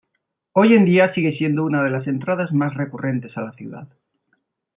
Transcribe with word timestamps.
Hoy 0.53 0.73
en 0.73 0.83
día 0.85 1.13
sigue 1.13 1.37
siendo 1.37 1.63
una 1.63 1.83
de 1.83 1.91
las 1.91 2.07
entradas 2.07 2.51
más 2.51 2.73
recurrentes 2.73 3.37
a 3.37 3.41
la 3.41 3.51
ciudad. 3.51 3.87